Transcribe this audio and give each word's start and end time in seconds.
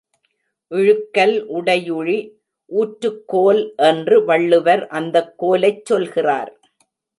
இழுக்கல் 0.71 1.35
உடையுழி 1.49 2.15
ஊற்றுக்கோல் 2.71 3.61
என்று 3.83 4.25
வள்ளுவர் 4.25 4.87
அந்தக் 4.87 5.33
கோலைச் 5.37 5.85
சொல்கிறார். 5.85 6.51